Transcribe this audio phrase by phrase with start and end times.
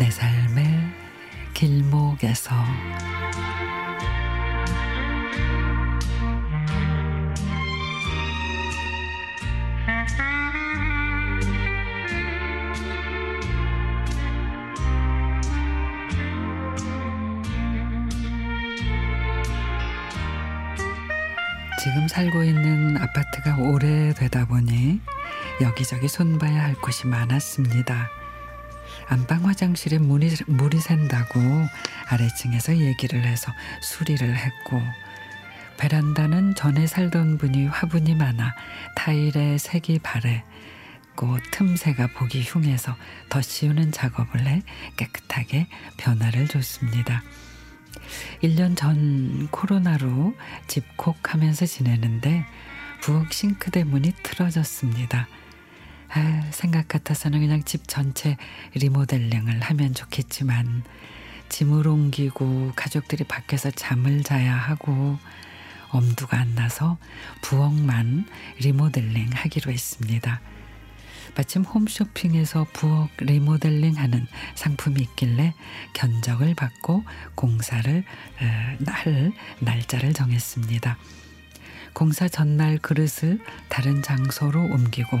[0.00, 0.64] 내 삶의
[1.52, 2.54] 길목에서
[21.78, 24.98] 지금 살고 있는 아파트가 오래되다 보니
[25.60, 28.19] 여기저기 손봐야 할 곳이 많았습니다.
[29.06, 31.40] 안방 화장실에 물이, 물이 샌다고
[32.08, 34.80] 아래층에서 얘기를 해서 수리를 했고
[35.78, 38.54] 베란다는 전에 살던 분이 화분이 많아
[38.96, 40.44] 타일에 색이 바래
[41.16, 42.96] 고 틈새가 보기 흉해서
[43.28, 44.62] 더 씌우는 작업을 해
[44.96, 47.22] 깨끗하게 변화를 줬습니다.
[48.42, 50.34] 1년 전 코로나로
[50.66, 52.44] 집콕하면서 지내는데
[53.00, 55.28] 부엌 싱크대 문이 틀어졌습니다.
[56.12, 58.36] 아, 생각 같아서는 그냥 집 전체
[58.74, 60.84] 리모델링을 하면 좋겠지만
[61.48, 65.18] 짐을 옮기고 가족들이 밖에서 잠을 자야 하고
[65.90, 66.98] 엄두가 안 나서
[67.42, 68.26] 부엌만
[68.60, 70.40] 리모델링 하기로 했습니다.
[71.36, 75.54] 마침 홈쇼핑에서 부엌 리모델링 하는 상품이 있길래
[75.92, 78.04] 견적을 받고 공사를
[78.86, 80.98] 할 날짜를 정했습니다.
[81.92, 85.18] 공사 전날 그릇을 다른 장소로 옮기고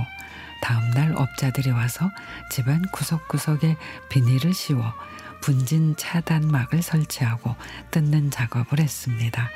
[0.62, 2.10] 다음날 업자들이 와서
[2.50, 3.76] 집안 구석구석에
[4.08, 4.92] 비닐을 씌워
[5.40, 7.56] 분진 차단막을 설치하고
[7.90, 9.48] 뜯는 작업을 했습니다.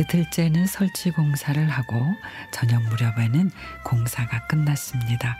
[0.00, 2.00] 이틀째는 설치 공사를 하고
[2.52, 3.50] 저녁 무렵에는
[3.84, 5.36] 공사가 끝났습니다.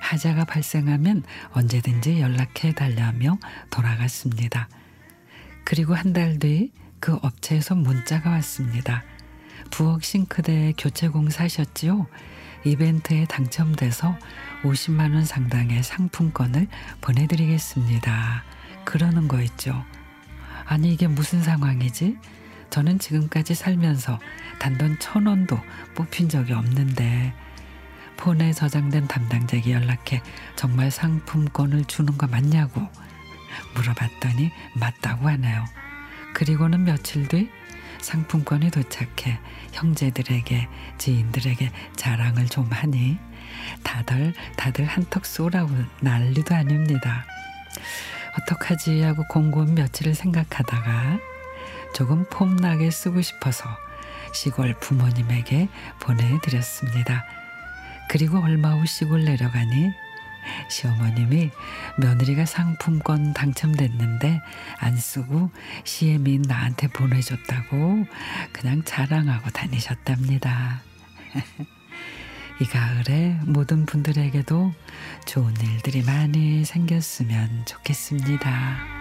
[0.00, 3.38] 하자가 발생하면 언제든지 연락해 달라며
[3.70, 4.68] 돌아갔습니다.
[5.64, 6.70] 그리고 한 달 뒤
[7.00, 9.04] 그 업체에서 문자가 왔습니다.
[9.70, 12.06] 부엌 싱크대 교체 공사하셨지요?
[12.64, 14.16] 이벤트에 당첨돼서
[14.62, 16.66] 50만 원 상당의 상품권을
[17.00, 18.44] 보내드리겠습니다.
[18.84, 19.84] 그러는 거 있죠.
[20.64, 22.16] 아니 이게 무슨 상황이지?
[22.70, 24.18] 저는 지금까지 살면서
[24.58, 25.58] 단돈 천 원도
[25.94, 27.32] 뽑힌 적이 없는데
[28.16, 30.22] 폰에 저장된 담당자에게 연락해
[30.56, 32.82] 정말 상품권을 주는 거 맞냐고
[33.74, 35.64] 물어봤더니 맞다고 하네요.
[36.34, 37.48] 그리고는 며칠 뒤
[38.06, 39.36] 상품권이 도착해
[39.72, 43.18] 형제들에게 지인들에게 자랑을 좀 하니
[43.82, 47.26] 다들 다들 한턱 쏘라고 난리도 아닙니다.
[48.38, 51.18] 어떡하지 하고 공고한 며칠을 생각하다가
[51.96, 53.68] 조금 폼나게 쓰고 싶어서
[54.32, 55.68] 시골 부모님에게
[55.98, 57.24] 보내드렸습니다.
[58.08, 59.90] 그리고 얼마 후 시골 내려가니
[60.68, 61.50] 시어머님이
[61.98, 64.40] 며느리가 상품권 당첨됐는데
[64.78, 65.50] 안 쓰고
[65.84, 68.06] 시애미 나한테 보내줬다고
[68.52, 70.82] 그냥 자랑하고 다니셨답니다.
[72.60, 74.72] 이 가을에 모든 분들에게도
[75.26, 78.95] 좋은 일들이 많이 생겼으면 좋겠습니다.